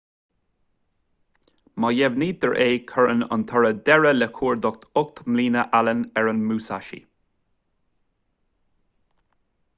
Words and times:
má 1.83 1.89
dheimhnítear 1.97 2.55
é 2.65 2.67
cuireann 2.91 3.21
an 3.37 3.43
toradh 3.51 3.83
deireadh 3.91 4.17
le 4.21 4.29
cuardach 4.39 4.89
ocht 5.03 5.23
mbliana 5.29 5.67
allen 5.83 6.01
ar 6.21 6.33
an 6.33 6.41
musashi 6.49 7.01